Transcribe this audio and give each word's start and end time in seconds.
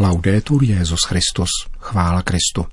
Laudetur 0.00 0.62
Jezus 0.64 0.98
Christus, 1.08 1.48
chvála 1.78 2.22
Kristu. 2.22 2.66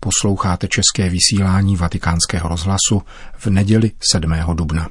Posloucháte 0.00 0.68
české 0.68 1.10
vysílání 1.10 1.76
Vatikánského 1.76 2.48
rozhlasu 2.48 3.02
v 3.36 3.46
neděli 3.46 3.90
7. 4.12 4.32
dubna. 4.54 4.88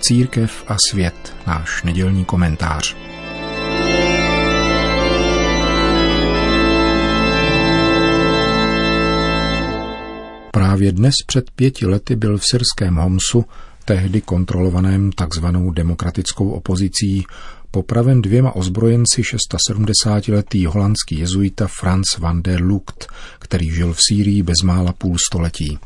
Církev 0.00 0.64
a 0.68 0.76
svět, 0.90 1.36
náš 1.46 1.82
nedělní 1.82 2.24
komentář. 2.24 3.07
Právě 10.58 10.92
dnes 10.92 11.14
před 11.26 11.50
pěti 11.50 11.86
lety 11.86 12.16
byl 12.16 12.38
v 12.38 12.44
syrském 12.50 12.96
Homsu, 12.96 13.44
tehdy 13.84 14.20
kontrolovaném 14.20 15.12
takzvanou 15.12 15.70
demokratickou 15.70 16.50
opozicí, 16.50 17.26
popraven 17.70 18.22
dvěma 18.22 18.56
ozbrojenci 18.56 19.22
670-letý 19.22 20.66
holandský 20.66 21.18
jezuita 21.18 21.68
Franz 21.80 22.04
van 22.18 22.42
der 22.42 22.62
Lucht, 22.62 23.06
který 23.38 23.70
žil 23.70 23.92
v 23.92 23.98
Sýrii 24.08 24.42
bezmála 24.42 24.92
půl 24.92 25.16
století. 25.28 25.78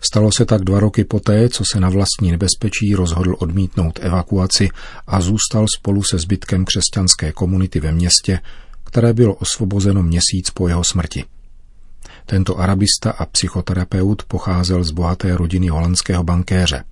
Stalo 0.00 0.30
se 0.36 0.44
tak 0.44 0.64
dva 0.64 0.80
roky 0.80 1.04
poté, 1.04 1.48
co 1.48 1.64
se 1.72 1.80
na 1.80 1.88
vlastní 1.88 2.30
nebezpečí 2.30 2.94
rozhodl 2.94 3.36
odmítnout 3.38 3.98
evakuaci 4.02 4.68
a 5.06 5.20
zůstal 5.20 5.66
spolu 5.78 6.02
se 6.02 6.18
zbytkem 6.18 6.64
křesťanské 6.64 7.32
komunity 7.32 7.80
ve 7.80 7.92
městě, 7.92 8.40
které 8.84 9.12
bylo 9.12 9.34
osvobozeno 9.34 10.02
měsíc 10.02 10.50
po 10.54 10.68
jeho 10.68 10.84
smrti. 10.84 11.24
Tento 12.26 12.58
arabista 12.58 13.10
a 13.10 13.26
psychoterapeut 13.26 14.22
pocházel 14.22 14.84
z 14.84 14.90
bohaté 14.90 15.36
rodiny 15.36 15.68
holandského 15.68 16.24
bankéře. 16.24 16.84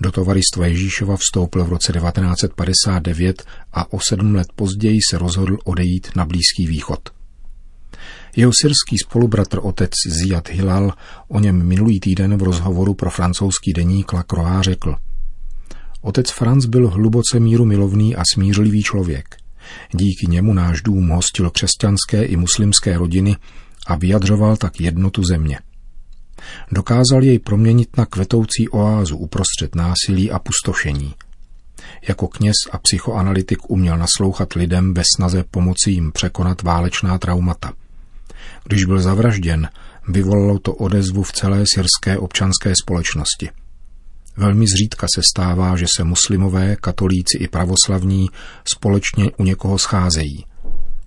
Do 0.00 0.12
tovaristva 0.12 0.66
Ježíšova 0.66 1.16
vstoupil 1.16 1.64
v 1.64 1.68
roce 1.68 1.92
1959 1.92 3.42
a 3.72 3.92
o 3.92 3.98
sedm 4.08 4.34
let 4.34 4.48
později 4.56 4.98
se 5.10 5.18
rozhodl 5.18 5.58
odejít 5.64 6.08
na 6.16 6.24
Blízký 6.24 6.66
východ. 6.66 7.00
Jeho 8.36 8.52
syrský 8.60 8.98
spolubratr 8.98 9.58
otec 9.62 9.90
Ziad 10.06 10.48
Hilal 10.48 10.92
o 11.28 11.40
něm 11.40 11.62
minulý 11.66 12.00
týden 12.00 12.36
v 12.36 12.42
rozhovoru 12.42 12.94
pro 12.94 13.10
francouzský 13.10 13.72
deník 13.72 14.12
La 14.12 14.22
Croix 14.22 14.64
řekl. 14.64 14.96
Otec 16.02 16.30
Franz 16.30 16.66
byl 16.66 16.90
hluboce 16.90 17.40
míru 17.40 17.64
milovný 17.64 18.16
a 18.16 18.22
smířlivý 18.34 18.82
člověk. 18.82 19.36
Díky 19.92 20.26
němu 20.28 20.52
náš 20.52 20.82
dům 20.82 21.08
hostil 21.08 21.50
křesťanské 21.50 22.24
i 22.24 22.36
muslimské 22.36 22.98
rodiny 22.98 23.36
a 23.90 23.96
vyjadřoval 23.96 24.56
tak 24.56 24.80
jednotu 24.80 25.24
země. 25.24 25.58
Dokázal 26.72 27.22
jej 27.22 27.38
proměnit 27.38 27.96
na 27.96 28.06
kvetoucí 28.06 28.68
oázu 28.68 29.16
uprostřed 29.16 29.74
násilí 29.74 30.30
a 30.30 30.38
pustošení. 30.38 31.14
Jako 32.08 32.28
kněz 32.28 32.56
a 32.72 32.78
psychoanalytik 32.78 33.70
uměl 33.70 33.98
naslouchat 33.98 34.52
lidem 34.52 34.94
ve 34.94 35.02
snaze 35.16 35.44
pomoci 35.50 35.90
jim 35.90 36.12
překonat 36.12 36.62
válečná 36.62 37.18
traumata. 37.18 37.72
Když 38.64 38.84
byl 38.84 39.00
zavražděn, 39.00 39.68
vyvolalo 40.08 40.58
to 40.58 40.74
odezvu 40.74 41.22
v 41.22 41.32
celé 41.32 41.64
syrské 41.74 42.18
občanské 42.18 42.72
společnosti. 42.82 43.50
Velmi 44.36 44.66
zřídka 44.66 45.06
se 45.14 45.22
stává, 45.30 45.76
že 45.76 45.86
se 45.96 46.04
muslimové, 46.04 46.76
katolíci 46.76 47.38
i 47.38 47.48
pravoslavní 47.48 48.28
společně 48.64 49.30
u 49.38 49.44
někoho 49.44 49.78
scházejí. 49.78 50.44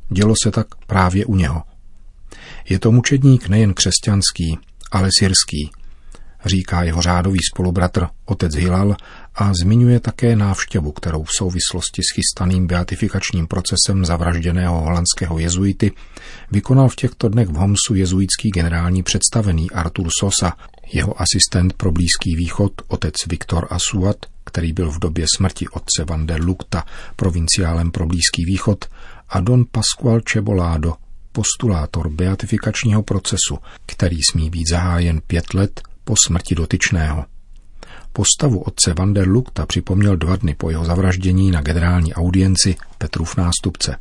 Dělo 0.09 0.34
se 0.44 0.52
tak 0.52 0.68
právě 0.88 1.25
u 1.25 1.36
něho– 1.36 1.64
je 2.69 2.80
to 2.80 2.92
mučedník 2.92 3.50
nejen 3.50 3.73
křesťanský, 3.73 4.58
ale 4.92 5.09
syrský, 5.19 5.72
říká 6.45 6.83
jeho 6.83 7.02
řádový 7.02 7.39
spolubratr 7.53 8.08
otec 8.25 8.56
Hilal 8.56 8.95
a 9.36 9.52
zmiňuje 9.61 10.00
také 10.00 10.36
návštěvu, 10.36 10.91
kterou 10.91 11.23
v 11.23 11.34
souvislosti 11.38 12.02
s 12.02 12.16
chystaným 12.16 12.68
beatifikačním 12.68 13.47
procesem 13.47 14.06
zavražděného 14.06 14.81
holandského 14.81 15.40
jezuity 15.40 15.91
vykonal 16.51 16.90
v 16.90 16.96
těchto 16.96 17.29
dnech 17.29 17.47
v 17.47 17.56
Homsu 17.56 17.96
jezuitský 17.96 18.50
generální 18.50 19.03
představený 19.03 19.72
Artur 19.72 20.07
Sosa, 20.19 20.53
jeho 20.94 21.22
asistent 21.22 21.74
pro 21.74 21.91
Blízký 21.91 22.35
východ, 22.35 22.72
otec 22.88 23.13
Viktor 23.28 23.68
Asuat, 23.69 24.18
který 24.45 24.74
byl 24.74 24.91
v 24.91 25.00
době 25.00 25.25
smrti 25.35 25.68
otce 25.68 26.06
Van 26.09 26.28
der 26.28 26.41
Lukta 26.41 26.85
provinciálem 27.16 27.91
pro 27.91 28.06
Blízký 28.06 28.45
východ, 28.45 28.85
a 29.30 29.40
don 29.40 29.66
Pascual 29.72 30.22
Cebolado, 30.22 30.94
postulátor 31.33 32.09
beatifikačního 32.09 33.03
procesu, 33.03 33.57
který 33.85 34.19
smí 34.31 34.49
být 34.49 34.69
zahájen 34.69 35.21
pět 35.27 35.53
let 35.53 35.81
po 36.03 36.16
smrti 36.25 36.55
dotyčného. 36.55 37.25
Postavu 38.13 38.59
otce 38.59 38.94
Van 38.94 39.13
der 39.13 39.27
Lukta 39.27 39.66
připomněl 39.66 40.17
dva 40.17 40.35
dny 40.35 40.55
po 40.55 40.69
jeho 40.69 40.85
zavraždění 40.85 41.51
na 41.51 41.61
generální 41.61 42.13
audienci 42.13 42.75
Petrův 42.97 43.38
nástupce. 43.38 43.95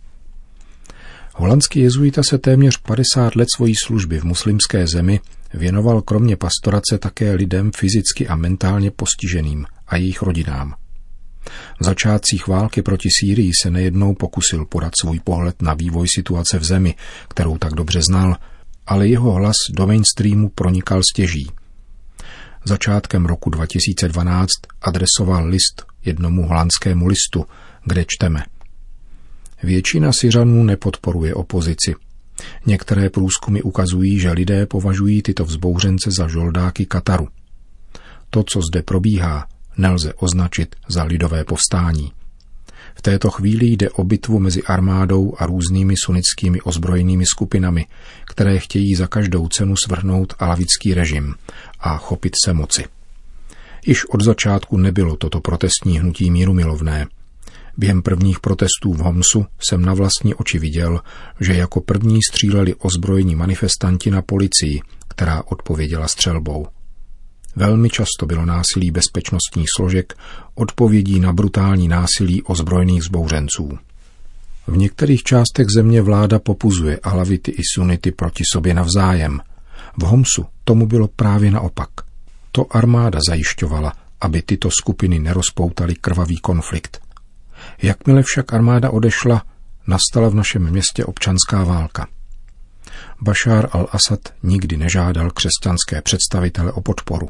Holandský 1.34 1.80
jezuita 1.80 2.22
se 2.30 2.38
téměř 2.38 2.76
50 2.76 3.36
let 3.36 3.48
svojí 3.56 3.74
služby 3.84 4.20
v 4.20 4.24
muslimské 4.24 4.86
zemi 4.86 5.20
věnoval 5.54 6.02
kromě 6.02 6.36
pastorace 6.36 6.98
také 6.98 7.32
lidem 7.32 7.70
fyzicky 7.76 8.28
a 8.28 8.36
mentálně 8.36 8.90
postiženým 8.90 9.66
a 9.86 9.96
jejich 9.96 10.22
rodinám. 10.22 10.74
V 11.80 11.84
začátcích 11.84 12.46
války 12.46 12.82
proti 12.82 13.08
Sýrii 13.20 13.50
se 13.62 13.70
nejednou 13.70 14.14
pokusil 14.14 14.64
podat 14.64 14.92
svůj 15.00 15.20
pohled 15.20 15.62
na 15.62 15.74
vývoj 15.74 16.06
situace 16.14 16.58
v 16.58 16.64
zemi, 16.64 16.94
kterou 17.28 17.58
tak 17.58 17.74
dobře 17.74 18.02
znal, 18.02 18.36
ale 18.86 19.08
jeho 19.08 19.32
hlas 19.32 19.56
do 19.70 19.86
mainstreamu 19.86 20.48
pronikal 20.48 21.00
stěží. 21.12 21.50
Začátkem 22.64 23.26
roku 23.26 23.50
2012 23.50 24.48
adresoval 24.82 25.46
list 25.46 25.86
jednomu 26.04 26.46
holandskému 26.46 27.06
listu, 27.06 27.44
kde 27.84 28.04
čteme. 28.08 28.44
Většina 29.62 30.12
Syřanů 30.12 30.64
nepodporuje 30.64 31.34
opozici. 31.34 31.94
Některé 32.66 33.10
průzkumy 33.10 33.60
ukazují, 33.62 34.18
že 34.18 34.32
lidé 34.32 34.66
považují 34.66 35.22
tyto 35.22 35.44
vzbouřence 35.44 36.10
za 36.10 36.28
žoldáky 36.28 36.86
Kataru. 36.86 37.28
To, 38.30 38.44
co 38.52 38.60
zde 38.70 38.82
probíhá, 38.82 39.46
nelze 39.76 40.14
označit 40.14 40.76
za 40.88 41.04
lidové 41.04 41.44
povstání. 41.44 42.12
V 42.94 43.02
této 43.02 43.30
chvíli 43.30 43.66
jde 43.66 43.90
o 43.90 44.04
bitvu 44.04 44.38
mezi 44.38 44.62
armádou 44.62 45.34
a 45.38 45.46
různými 45.46 45.94
sunnickými 46.04 46.60
ozbrojenými 46.60 47.24
skupinami, 47.26 47.86
které 48.26 48.58
chtějí 48.58 48.94
za 48.94 49.06
každou 49.06 49.48
cenu 49.48 49.76
svrhnout 49.76 50.34
alavický 50.38 50.94
režim 50.94 51.34
a 51.80 51.96
chopit 51.96 52.32
se 52.44 52.52
moci. 52.52 52.84
Již 53.86 54.04
od 54.04 54.22
začátku 54.22 54.76
nebylo 54.76 55.16
toto 55.16 55.40
protestní 55.40 55.98
hnutí 55.98 56.30
míru 56.30 56.52
milovné. 56.52 57.06
Během 57.76 58.02
prvních 58.02 58.40
protestů 58.40 58.92
v 58.92 58.98
Homsu 58.98 59.46
jsem 59.68 59.84
na 59.84 59.94
vlastní 59.94 60.34
oči 60.34 60.58
viděl, 60.58 61.00
že 61.40 61.54
jako 61.54 61.80
první 61.80 62.18
stříleli 62.30 62.74
ozbrojení 62.74 63.34
manifestanti 63.34 64.10
na 64.10 64.22
policii, 64.22 64.80
která 65.08 65.42
odpověděla 65.46 66.08
střelbou. 66.08 66.66
Velmi 67.56 67.90
často 67.90 68.26
bylo 68.26 68.44
násilí 68.44 68.90
bezpečnostních 68.90 69.66
složek 69.76 70.14
odpovědí 70.54 71.20
na 71.20 71.32
brutální 71.32 71.88
násilí 71.88 72.42
ozbrojených 72.42 73.02
zbouřenců. 73.02 73.78
V 74.66 74.76
některých 74.76 75.22
částech 75.22 75.66
země 75.76 76.02
vláda 76.02 76.38
popuzuje 76.38 76.98
alavity 77.02 77.50
i 77.50 77.62
sunity 77.74 78.12
proti 78.12 78.44
sobě 78.52 78.74
navzájem. 78.74 79.40
V 79.98 80.02
Homsu 80.02 80.46
tomu 80.64 80.86
bylo 80.86 81.08
právě 81.08 81.50
naopak. 81.50 81.88
To 82.52 82.76
armáda 82.76 83.18
zajišťovala, 83.28 83.92
aby 84.20 84.42
tyto 84.42 84.70
skupiny 84.70 85.18
nerozpoutaly 85.18 85.94
krvavý 85.94 86.36
konflikt. 86.36 87.00
Jakmile 87.82 88.22
však 88.22 88.52
armáda 88.52 88.90
odešla, 88.90 89.42
nastala 89.86 90.28
v 90.28 90.34
našem 90.34 90.70
městě 90.70 91.04
občanská 91.04 91.64
válka. 91.64 92.06
Bashar 93.20 93.66
al-Assad 93.66 94.18
nikdy 94.42 94.76
nežádal 94.76 95.30
křesťanské 95.30 96.02
představitele 96.02 96.72
o 96.72 96.80
podporu. 96.80 97.28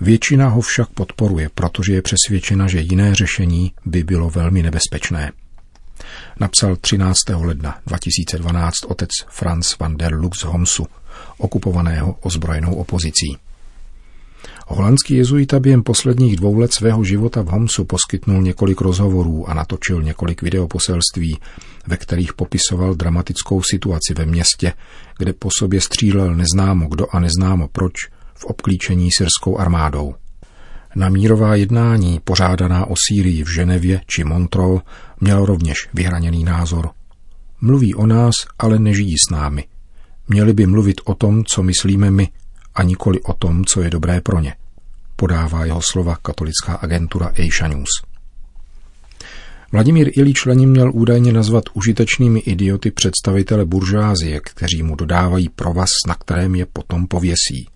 Většina 0.00 0.48
ho 0.48 0.60
však 0.60 0.88
podporuje, 0.88 1.50
protože 1.54 1.92
je 1.92 2.02
přesvědčena, 2.02 2.68
že 2.68 2.80
jiné 2.80 3.14
řešení 3.14 3.72
by 3.84 4.04
bylo 4.04 4.30
velmi 4.30 4.62
nebezpečné. 4.62 5.32
Napsal 6.40 6.76
13. 6.76 7.18
ledna 7.34 7.78
2012 7.86 8.74
otec 8.88 9.10
Franz 9.30 9.78
van 9.78 9.96
der 9.96 10.14
Lux 10.14 10.44
Homsu, 10.44 10.86
okupovaného 11.38 12.16
ozbrojenou 12.22 12.74
opozicí. 12.74 13.36
Holandský 14.66 15.14
jezuita 15.14 15.60
během 15.60 15.82
posledních 15.82 16.36
dvou 16.36 16.58
let 16.58 16.72
svého 16.72 17.04
života 17.04 17.42
v 17.42 17.46
Homsu 17.46 17.84
poskytnul 17.84 18.42
několik 18.42 18.80
rozhovorů 18.80 19.50
a 19.50 19.54
natočil 19.54 20.02
několik 20.02 20.42
videoposelství, 20.42 21.38
ve 21.86 21.96
kterých 21.96 22.32
popisoval 22.32 22.94
dramatickou 22.94 23.62
situaci 23.70 24.14
ve 24.14 24.26
městě, 24.26 24.72
kde 25.18 25.32
po 25.32 25.48
sobě 25.58 25.80
střílel 25.80 26.34
neznámo 26.34 26.88
kdo 26.88 27.06
a 27.10 27.20
neznámo 27.20 27.68
proč 27.68 27.94
v 28.38 28.44
obklíčení 28.44 29.10
syrskou 29.10 29.58
armádou. 29.58 30.14
Na 30.94 31.08
mírová 31.08 31.54
jednání 31.54 32.20
pořádaná 32.24 32.86
o 32.86 32.94
Sýrii 33.08 33.44
v 33.44 33.48
Ženevě 33.48 34.00
či 34.06 34.24
Montreux 34.24 34.82
měl 35.20 35.46
rovněž 35.46 35.88
vyhraněný 35.94 36.44
názor. 36.44 36.90
Mluví 37.60 37.94
o 37.94 38.06
nás, 38.06 38.34
ale 38.58 38.78
nežijí 38.78 39.14
s 39.28 39.30
námi. 39.32 39.64
Měli 40.28 40.52
by 40.52 40.66
mluvit 40.66 41.00
o 41.04 41.14
tom, 41.14 41.44
co 41.44 41.62
myslíme 41.62 42.10
my, 42.10 42.28
a 42.74 42.82
nikoli 42.82 43.20
o 43.20 43.32
tom, 43.32 43.64
co 43.64 43.82
je 43.82 43.90
dobré 43.90 44.20
pro 44.20 44.40
ně, 44.40 44.54
podává 45.16 45.64
jeho 45.64 45.82
slova 45.82 46.16
katolická 46.22 46.74
agentura 46.74 47.26
Asia 47.26 47.68
News. 47.68 47.88
Vladimír 49.72 50.10
Ilíč 50.12 50.46
Lenin 50.46 50.70
měl 50.70 50.90
údajně 50.94 51.32
nazvat 51.32 51.64
užitečnými 51.74 52.40
idioty 52.40 52.90
představitele 52.90 53.64
buržázie, 53.64 54.40
kteří 54.40 54.82
mu 54.82 54.96
dodávají 54.96 55.48
provaz, 55.48 55.88
na 56.08 56.14
kterém 56.14 56.54
je 56.54 56.66
potom 56.66 57.06
pověsí. 57.06 57.68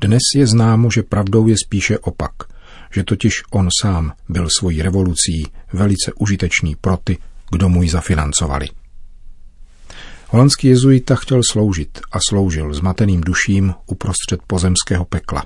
Dnes 0.00 0.22
je 0.36 0.46
známo, 0.46 0.90
že 0.90 1.02
pravdou 1.02 1.46
je 1.46 1.56
spíše 1.64 1.98
opak, 1.98 2.32
že 2.94 3.04
totiž 3.04 3.32
on 3.50 3.68
sám 3.82 4.12
byl 4.28 4.48
svojí 4.58 4.82
revolucí 4.82 5.46
velice 5.72 6.12
užitečný 6.12 6.76
pro 6.76 6.96
ty, 6.96 7.18
kdo 7.50 7.68
mu 7.68 7.82
ji 7.82 7.88
zafinancovali. 7.88 8.68
Holandský 10.28 10.68
jezuita 10.68 11.14
chtěl 11.14 11.40
sloužit 11.50 12.00
a 12.12 12.18
sloužil 12.28 12.74
zmateným 12.74 13.20
duším 13.20 13.74
uprostřed 13.86 14.40
pozemského 14.46 15.04
pekla. 15.04 15.44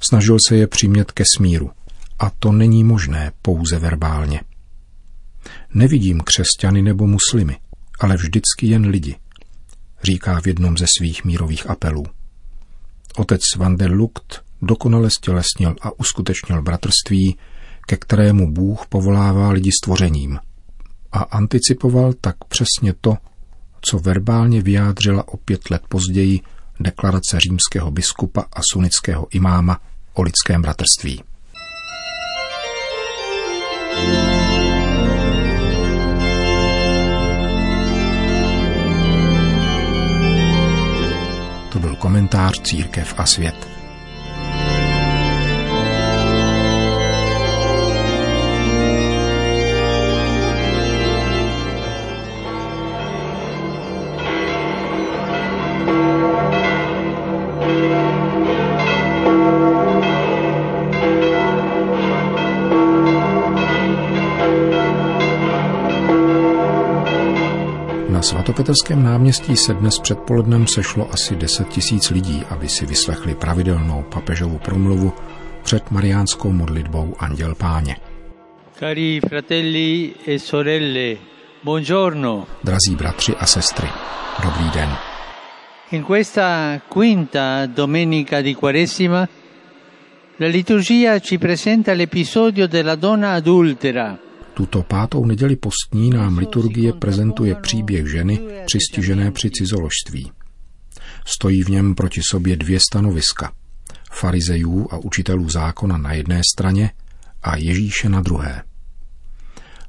Snažil 0.00 0.36
se 0.48 0.56
je 0.56 0.66
přimět 0.66 1.12
ke 1.12 1.24
smíru. 1.36 1.70
A 2.18 2.30
to 2.30 2.52
není 2.52 2.84
možné 2.84 3.32
pouze 3.42 3.78
verbálně. 3.78 4.40
Nevidím 5.74 6.20
křesťany 6.20 6.82
nebo 6.82 7.06
muslimy, 7.06 7.56
ale 8.00 8.16
vždycky 8.16 8.66
jen 8.66 8.86
lidi, 8.86 9.16
říká 10.02 10.40
v 10.40 10.46
jednom 10.46 10.76
ze 10.76 10.86
svých 10.98 11.24
mírových 11.24 11.70
apelů. 11.70 12.04
Otec 13.16 13.40
Van 13.56 13.76
der 13.76 13.90
Lucht 13.90 14.44
dokonale 14.62 15.10
stělesnil 15.10 15.76
a 15.80 15.98
uskutečnil 16.00 16.62
bratrství, 16.62 17.38
ke 17.86 17.96
kterému 17.96 18.52
Bůh 18.52 18.86
povolává 18.86 19.50
lidi 19.50 19.70
stvořením. 19.82 20.38
A 21.12 21.18
anticipoval 21.18 22.12
tak 22.12 22.36
přesně 22.48 22.94
to, 23.00 23.16
co 23.80 23.98
verbálně 23.98 24.62
vyjádřila 24.62 25.28
o 25.28 25.36
pět 25.36 25.70
let 25.70 25.82
později 25.88 26.40
deklarace 26.80 27.40
římského 27.40 27.90
biskupa 27.90 28.40
a 28.52 28.60
sunického 28.72 29.26
imáma 29.30 29.80
o 30.14 30.22
lidském 30.22 30.62
bratrství. 30.62 31.22
Komentář 42.14 42.60
Církev 42.60 43.14
a 43.16 43.26
svět. 43.26 43.73
Svatopetrském 68.54 69.02
náměstí 69.02 69.56
se 69.56 69.74
dnes 69.74 69.98
předpolednem 69.98 70.66
sešlo 70.66 71.10
asi 71.12 71.36
10 71.36 71.68
tisíc 71.68 72.10
lidí, 72.10 72.42
aby 72.50 72.68
si 72.68 72.86
vyslechli 72.86 73.34
pravidelnou 73.34 74.04
papežovu 74.14 74.58
promluvu 74.58 75.12
před 75.62 75.90
mariánskou 75.90 76.52
modlitbou 76.52 77.14
Anděl 77.18 77.54
Páně. 77.54 77.96
Cari 78.78 79.20
fratelli 79.28 80.14
e 80.26 80.38
sorelle, 80.38 81.16
buongiorno. 81.64 82.46
Drazí 82.64 82.96
bratři 82.96 83.36
a 83.36 83.46
sestry, 83.46 83.88
dobrý 84.42 84.70
den. 84.74 84.90
In 85.90 86.04
questa 86.04 86.80
quinta 86.88 87.66
domenica 87.66 88.40
di 88.40 88.54
Quaresima 88.54 89.28
la 90.38 90.46
liturgia 90.46 91.18
ci 91.18 91.38
presenta 91.38 91.92
l'episodio 91.92 92.68
della 92.68 92.94
donna 92.94 93.32
adultera– 93.32 94.18
tuto 94.54 94.82
pátou 94.82 95.26
neděli 95.26 95.56
postní 95.56 96.10
nám 96.10 96.38
liturgie 96.38 96.92
prezentuje 96.92 97.54
příběh 97.54 98.10
ženy 98.10 98.40
přistižené 98.66 99.30
při 99.30 99.50
cizoložství. 99.50 100.32
Stojí 101.26 101.62
v 101.62 101.68
něm 101.68 101.94
proti 101.94 102.20
sobě 102.30 102.56
dvě 102.56 102.80
stanoviska. 102.80 103.52
Farizejů 104.12 104.88
a 104.90 104.98
učitelů 104.98 105.48
zákona 105.48 105.98
na 105.98 106.12
jedné 106.12 106.40
straně 106.54 106.90
a 107.42 107.56
Ježíše 107.56 108.08
na 108.08 108.20
druhé. 108.20 108.62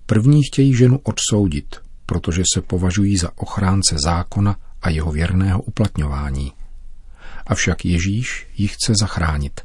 První 0.05 0.43
chtějí 0.43 0.75
ženu 0.75 0.99
odsoudit, 1.03 1.75
protože 2.05 2.43
se 2.53 2.61
považují 2.61 3.17
za 3.17 3.29
ochránce 3.35 3.95
zákona 4.05 4.55
a 4.81 4.89
jeho 4.89 5.11
věrného 5.11 5.61
uplatňování. 5.61 6.51
Avšak 7.47 7.85
Ježíš 7.85 8.47
ji 8.57 8.67
chce 8.67 8.93
zachránit. 8.99 9.61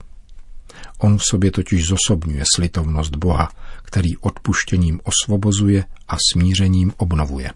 On 0.99 1.19
v 1.19 1.25
sobě 1.25 1.51
totiž 1.51 1.87
zosobňuje 1.87 2.45
slitovnost 2.55 3.17
Boha, 3.17 3.53
který 3.85 4.17
odpuštěním 4.17 5.01
osvobozuje 5.05 5.85
a 6.09 6.17
smířením 6.33 6.93
obnovuje. 6.97 7.51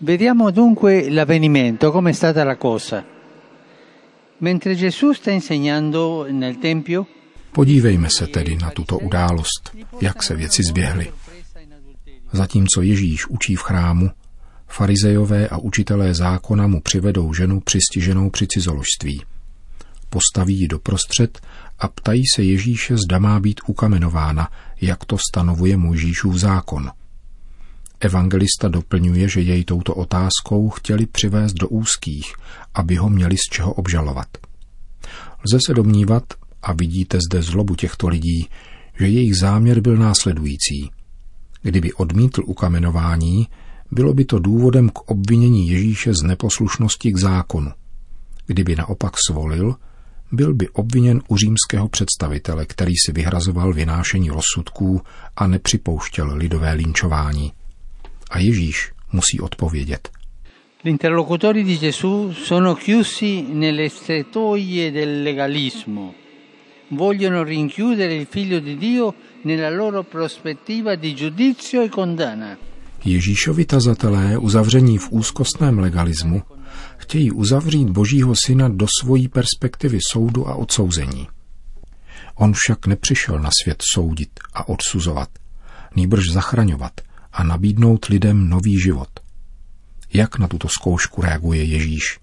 Vediamo 0.00 0.50
dunque 0.50 1.10
l'avvenimento, 1.10 1.92
come 1.92 2.10
è 2.10 2.14
stata 2.14 2.44
la 2.44 2.56
cosa. 2.56 3.04
Mentre 4.40 4.74
Gesù 4.74 5.12
sta 5.14 5.30
insegnando 5.30 6.26
nel 6.30 6.54
Tempio, 6.56 7.06
Podívejme 7.52 8.08
se 8.10 8.26
tedy 8.26 8.56
na 8.56 8.70
tuto 8.70 8.98
událost, 8.98 9.76
jak 10.00 10.22
se 10.22 10.36
věci 10.36 10.62
zběhly. 10.62 11.12
Zatímco 12.32 12.82
Ježíš 12.82 13.26
učí 13.26 13.56
v 13.56 13.62
chrámu, 13.62 14.10
farizejové 14.68 15.48
a 15.48 15.58
učitelé 15.58 16.14
zákona 16.14 16.66
mu 16.66 16.80
přivedou 16.80 17.34
ženu 17.34 17.60
přistiženou 17.60 18.30
při 18.30 18.46
cizoložství. 18.46 19.22
Postaví 20.08 20.60
ji 20.60 20.68
doprostřed 20.68 21.40
a 21.78 21.88
ptají 21.88 22.22
se 22.34 22.42
Ježíše, 22.42 22.96
zda 22.96 23.18
má 23.18 23.40
být 23.40 23.60
ukamenována, 23.66 24.48
jak 24.80 25.04
to 25.04 25.16
stanovuje 25.30 25.76
Mojžíšův 25.76 26.36
zákon. 26.36 26.90
Evangelista 28.00 28.68
doplňuje, 28.68 29.28
že 29.28 29.40
jej 29.40 29.64
touto 29.64 29.94
otázkou 29.94 30.68
chtěli 30.68 31.06
přivést 31.06 31.52
do 31.52 31.68
úzkých, 31.68 32.34
aby 32.74 32.96
ho 32.96 33.10
měli 33.10 33.36
z 33.36 33.50
čeho 33.52 33.72
obžalovat. 33.72 34.28
Lze 35.46 35.58
se 35.66 35.74
domnívat, 35.74 36.24
a 36.62 36.72
vidíte 36.72 37.18
zde 37.28 37.42
zlobu 37.42 37.74
těchto 37.74 38.08
lidí, 38.08 38.48
že 38.98 39.08
jejich 39.08 39.36
záměr 39.36 39.80
byl 39.80 39.96
následující. 39.96 40.90
Kdyby 41.62 41.92
odmítl 41.92 42.42
ukamenování, 42.46 43.48
bylo 43.90 44.14
by 44.14 44.24
to 44.24 44.38
důvodem 44.38 44.88
k 44.88 45.10
obvinění 45.10 45.68
Ježíše 45.68 46.14
z 46.14 46.22
neposlušnosti 46.22 47.12
k 47.12 47.16
zákonu. 47.16 47.70
Kdyby 48.46 48.76
naopak 48.76 49.12
svolil, 49.28 49.74
byl 50.32 50.54
by 50.54 50.68
obviněn 50.68 51.22
u 51.28 51.36
římského 51.36 51.88
představitele, 51.88 52.66
který 52.66 52.92
si 53.06 53.12
vyhrazoval 53.12 53.72
vynášení 53.72 54.30
rozsudků 54.30 55.00
a 55.36 55.46
nepřipouštěl 55.46 56.36
lidové 56.36 56.72
linčování. 56.72 57.52
A 58.30 58.38
Ježíš 58.38 58.92
musí 59.12 59.40
odpovědět. 59.40 60.08
L'interlocutori 60.84 61.64
di 61.64 61.76
Gesù 61.76 62.32
sono 62.32 62.74
chiusi 62.74 63.42
nelle 63.42 63.90
stretoie 63.90 64.90
del 64.90 65.22
legalismo. 65.22 66.14
Vogliono 66.90 67.44
rinchiudere 67.44 68.14
il 68.14 68.26
figlio 68.26 68.60
di 68.60 68.78
Dio 68.78 69.14
nella 69.44 69.68
loro 69.68 70.02
prospettiva 70.02 70.96
di 70.96 71.14
giudizio 71.14 71.82
e 71.82 71.88
condanna. 71.88 72.56
Ježíšovi 73.04 73.64
tazatelé 73.64 74.38
uzavření 74.38 74.98
v 74.98 75.08
úzkostném 75.10 75.78
legalismu 75.78 76.42
chtějí 77.00 77.30
uzavřít 77.30 77.90
Božího 77.90 78.34
syna 78.46 78.68
do 78.68 78.86
svojí 79.00 79.28
perspektivy 79.28 79.98
soudu 80.12 80.48
a 80.48 80.54
odsouzení. 80.54 81.28
On 82.34 82.52
však 82.52 82.86
nepřišel 82.86 83.38
na 83.38 83.50
svět 83.62 83.82
soudit 83.94 84.30
a 84.54 84.68
odsuzovat, 84.68 85.28
nýbrž 85.96 86.30
zachraňovat 86.32 87.00
a 87.32 87.44
nabídnout 87.44 88.04
lidem 88.04 88.48
nový 88.48 88.80
život. 88.80 89.08
Jak 90.12 90.38
na 90.38 90.48
tuto 90.48 90.68
zkoušku 90.68 91.22
reaguje 91.22 91.64
Ježíš? 91.64 92.20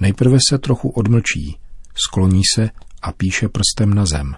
Nejprve 0.00 0.38
se 0.48 0.58
trochu 0.58 0.88
odmlčí, 0.88 1.58
skloní 1.94 2.42
se 2.54 2.70
a 3.02 3.12
píše 3.12 3.48
prstem 3.48 3.94
na 3.94 4.06
zem, 4.06 4.36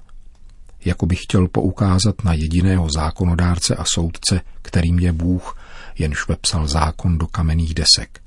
jako 0.84 1.06
by 1.06 1.16
chtěl 1.16 1.48
poukázat 1.48 2.24
na 2.24 2.32
jediného 2.32 2.88
zákonodárce 2.90 3.76
a 3.76 3.84
soudce, 3.84 4.40
kterým 4.62 4.98
je 4.98 5.12
Bůh, 5.12 5.58
jenž 5.98 6.28
vepsal 6.28 6.66
zákon 6.66 7.18
do 7.18 7.26
kamenných 7.26 7.74
desek 7.74 8.20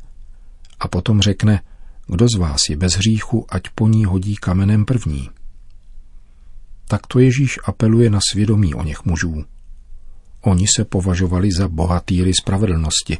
a 0.79 0.87
potom 0.87 1.21
řekne, 1.21 1.61
kdo 2.07 2.25
z 2.35 2.39
vás 2.39 2.61
je 2.69 2.77
bez 2.77 2.93
hříchu, 2.93 3.45
ať 3.49 3.63
po 3.75 3.87
ní 3.87 4.05
hodí 4.05 4.35
kamenem 4.35 4.85
první. 4.85 5.29
Takto 6.87 7.19
Ježíš 7.19 7.59
apeluje 7.65 8.09
na 8.09 8.19
svědomí 8.31 8.73
o 8.75 8.83
něch 8.83 9.05
mužů. 9.05 9.45
Oni 10.41 10.65
se 10.75 10.85
považovali 10.85 11.49
za 11.51 11.67
bohatýry 11.67 12.33
spravedlnosti, 12.33 13.17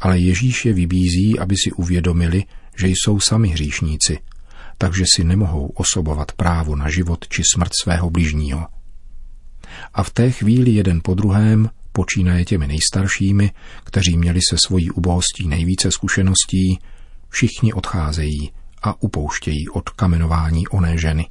ale 0.00 0.18
Ježíš 0.18 0.64
je 0.64 0.72
vybízí, 0.72 1.38
aby 1.38 1.54
si 1.64 1.72
uvědomili, 1.72 2.44
že 2.76 2.88
jsou 2.88 3.20
sami 3.20 3.48
hříšníci, 3.48 4.18
takže 4.78 5.04
si 5.14 5.24
nemohou 5.24 5.66
osobovat 5.66 6.32
právo 6.32 6.76
na 6.76 6.90
život 6.90 7.28
či 7.28 7.42
smrt 7.54 7.70
svého 7.82 8.10
bližního. 8.10 8.66
A 9.94 10.02
v 10.02 10.10
té 10.10 10.30
chvíli 10.30 10.70
jeden 10.70 11.00
po 11.02 11.14
druhém 11.14 11.70
počínaje 11.96 12.44
těmi 12.44 12.66
nejstaršími, 12.66 13.50
kteří 13.84 14.16
měli 14.16 14.40
se 14.50 14.56
svojí 14.66 14.90
ubohostí 14.90 15.48
nejvíce 15.48 15.90
zkušeností, 15.90 16.78
všichni 17.28 17.72
odcházejí 17.72 18.52
a 18.82 19.02
upouštějí 19.02 19.68
od 19.68 19.88
kamenování 19.88 20.68
oné 20.68 20.98
ženy. 20.98 21.26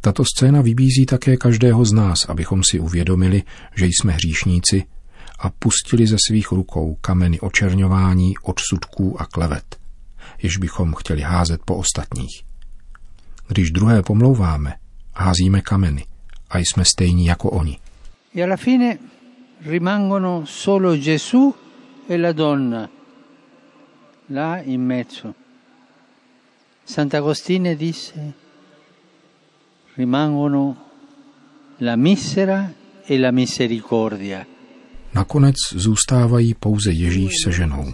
Tato 0.00 0.24
scéna 0.24 0.60
vybízí 0.62 1.06
také 1.06 1.36
každého 1.36 1.84
z 1.84 1.92
nás, 1.92 2.18
abychom 2.28 2.62
si 2.70 2.80
uvědomili, 2.80 3.42
že 3.76 3.86
jsme 3.86 4.12
hříšníci 4.12 4.84
a 5.38 5.50
pustili 5.50 6.06
ze 6.06 6.16
svých 6.26 6.52
rukou 6.52 6.96
kameny 7.00 7.40
očerňování, 7.40 8.34
odsudků 8.42 9.20
a 9.22 9.26
klevet, 9.26 9.76
jež 10.42 10.56
bychom 10.56 10.94
chtěli 10.94 11.22
házet 11.22 11.60
po 11.64 11.76
ostatních. 11.76 12.42
Když 13.48 13.70
druhé 13.70 14.02
pomlouváme, 14.02 14.74
házíme 15.14 15.60
kameny 15.60 16.04
a 16.50 16.58
jsme 16.58 16.84
stejní 16.84 17.26
jako 17.26 17.50
oni. 17.50 17.78
E 18.36 18.42
alla 18.42 18.56
fine 18.56 19.11
rimangono 19.64 20.44
solo 20.44 20.98
Gesù 20.98 21.54
e 22.06 22.16
la 22.16 22.32
donna, 22.32 22.88
là 24.26 24.62
in 24.64 24.84
mezzo. 24.84 25.34
Sant'Agostino 26.82 27.74
disse, 27.74 28.32
rimangono 29.94 30.90
la 31.78 31.96
misera 31.96 32.72
e 33.04 33.18
la 33.18 33.30
misericordia. 33.30 34.46
Nakonec 35.14 35.54
zůstávají 35.70 36.54
pouze 36.54 36.92
Ježíš 36.92 37.32
se 37.44 37.52
ženou. 37.52 37.92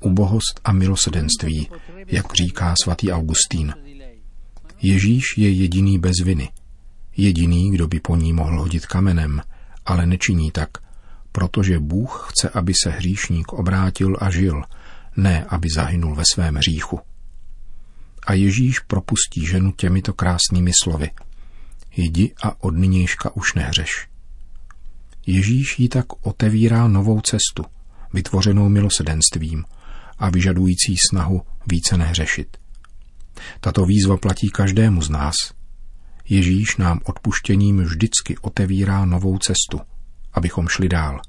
Ubohost 0.00 0.60
a 0.64 0.72
milosedenství, 0.72 1.68
jak 2.06 2.34
říká 2.34 2.74
svatý 2.82 3.12
Augustín. 3.12 3.74
Ježíš 4.82 5.24
je 5.36 5.50
jediný 5.50 5.98
bez 5.98 6.16
viny. 6.24 6.48
Jediný, 7.16 7.70
kdo 7.70 7.88
by 7.88 8.00
po 8.00 8.16
ní 8.16 8.32
mohl 8.32 8.60
hodit 8.60 8.86
kamenem, 8.86 9.40
ale 9.86 10.06
nečiní 10.06 10.50
tak, 10.50 10.70
protože 11.32 11.78
Bůh 11.78 12.28
chce, 12.30 12.48
aby 12.48 12.72
se 12.82 12.90
hříšník 12.90 13.52
obrátil 13.52 14.16
a 14.20 14.30
žil, 14.30 14.62
ne 15.16 15.44
aby 15.48 15.68
zahynul 15.76 16.14
ve 16.14 16.22
svém 16.32 16.54
hříchu. 16.54 17.00
A 18.26 18.32
Ježíš 18.32 18.78
propustí 18.78 19.46
ženu 19.46 19.72
těmito 19.72 20.12
krásnými 20.12 20.70
slovy. 20.82 21.10
Jdi 21.96 22.34
a 22.42 22.64
od 22.64 22.76
nynějška 22.76 23.36
už 23.36 23.54
nehřeš. 23.54 24.08
Ježíš 25.26 25.78
jí 25.78 25.88
tak 25.88 26.26
otevírá 26.26 26.88
novou 26.88 27.20
cestu, 27.20 27.64
vytvořenou 28.12 28.68
milosedenstvím 28.68 29.64
a 30.18 30.30
vyžadující 30.30 30.96
snahu 31.10 31.42
více 31.66 31.96
nehřešit. 31.96 32.56
Tato 33.60 33.84
výzva 33.84 34.16
platí 34.16 34.48
každému 34.48 35.02
z 35.02 35.10
nás. 35.10 35.34
Ježíš 36.28 36.76
nám 36.76 37.00
odpuštěním 37.04 37.80
vždycky 37.80 38.38
otevírá 38.38 39.04
novou 39.04 39.38
cestu, 39.38 39.80
abychom 40.32 40.68
šli 40.68 40.88
dál. 40.88 41.20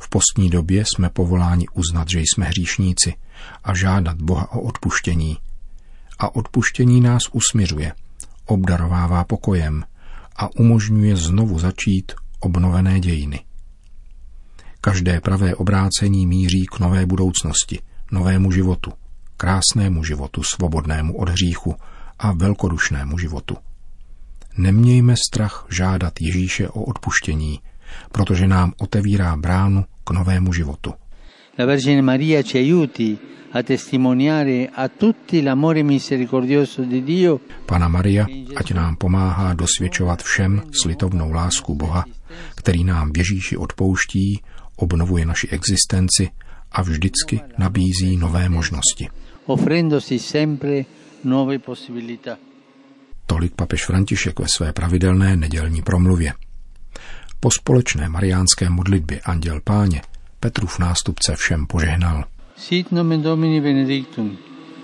V 0.00 0.08
postní 0.08 0.50
době 0.50 0.84
jsme 0.84 1.10
povoláni 1.10 1.66
uznat, 1.74 2.08
že 2.08 2.20
jsme 2.20 2.46
hříšníci 2.46 3.14
a 3.64 3.74
žádat 3.74 4.22
Boha 4.22 4.52
o 4.52 4.60
odpuštění. 4.60 5.38
A 6.18 6.34
odpuštění 6.36 7.00
nás 7.00 7.22
usmiřuje, 7.32 7.92
obdarovává 8.46 9.24
pokojem 9.24 9.84
a 10.36 10.48
umožňuje 10.56 11.16
znovu 11.16 11.58
začít 11.58 12.12
obnovené 12.40 13.00
dějiny. 13.00 13.44
Každé 14.80 15.20
pravé 15.20 15.54
obrácení 15.54 16.26
míří 16.26 16.66
k 16.66 16.78
nové 16.78 17.06
budoucnosti, 17.06 17.80
novému 18.12 18.52
životu, 18.52 18.92
krásnému 19.36 20.04
životu, 20.04 20.42
svobodnému 20.42 21.16
od 21.16 21.28
hříchu 21.28 21.74
a 22.18 22.32
velkodušnému 22.32 23.18
životu. 23.18 23.56
Nemějme 24.56 25.14
strach 25.28 25.66
žádat 25.70 26.12
Ježíše 26.20 26.68
o 26.68 26.82
odpuštění, 26.82 27.60
protože 28.12 28.46
nám 28.46 28.72
otevírá 28.78 29.36
bránu 29.36 29.84
k 30.04 30.10
novému 30.10 30.52
životu. 30.52 30.94
La 31.58 31.66
Vergine 31.66 32.02
Maria 32.02 32.42
ci 32.42 32.58
aiuti 32.58 33.18
a 33.52 33.62
testimoniare 33.62 34.68
a 34.74 34.88
tutti 34.88 35.42
l'amore 35.42 35.82
misericordioso 35.82 36.82
di 36.82 37.02
Dio. 37.02 37.40
Pana 37.66 37.88
Maria, 37.88 38.26
ať 38.56 38.72
nám 38.74 38.96
pomáhá 38.96 39.54
dosvědčovat 39.54 40.22
všem 40.22 40.62
slitovnou 40.82 41.32
lásku 41.32 41.74
Boha, 41.74 42.04
který 42.54 42.84
nám 42.84 43.12
v 43.12 43.18
Ježíši 43.18 43.56
odpouští, 43.56 44.42
obnovuje 44.76 45.26
naši 45.26 45.48
existenci 45.48 46.28
a 46.72 46.82
vždycky 46.82 47.40
nabízí 47.58 48.16
nové 48.16 48.48
možnosti. 48.48 49.08
offrendosi 49.46 50.18
sempre 50.18 50.84
nuove 51.24 51.58
possibilità. 51.58 52.38
Tolik 53.26 53.54
papež 53.54 53.84
František 53.84 54.38
ve 54.38 54.48
své 54.48 54.72
pravidelné 54.72 55.36
nedělní 55.36 55.82
promluvě. 55.82 56.32
Po 57.40 57.50
společné 57.50 58.08
mariánské 58.08 58.70
modlitbě 58.70 59.20
Anděl 59.24 59.60
Páně 59.64 60.02
Petrův 60.40 60.78
nástupce 60.78 61.36
všem 61.36 61.66
požehnal. 61.66 62.24
Sit 62.56 62.92
nomen 62.92 63.22
Domini 63.22 63.60
benedictum, 63.60 64.38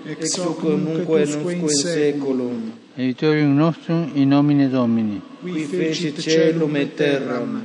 ex 0.05 0.37
hoc 0.37 0.63
nunc 0.63 1.09
et 1.19 1.49
in 1.51 1.69
seculum, 1.69 2.73
aiutorium 2.97 3.57
nostrum 3.57 4.11
in 4.15 4.29
nomine 4.29 4.69
Domini. 4.69 5.21
qui 5.41 5.65
fecit 5.65 6.21
celum 6.21 6.75
et 6.75 6.95
terram, 6.95 7.63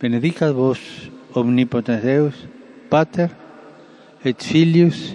Benedicat 0.00 0.52
vos 0.52 0.78
omnipotens 1.32 2.02
Deus, 2.02 2.34
Pater, 2.88 3.28
et 4.24 4.42
Filius, 4.42 5.14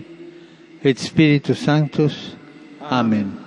et 0.83 0.99
Spiritus 0.99 1.59
Sanctus. 1.59 2.37
Amen. 2.81 3.46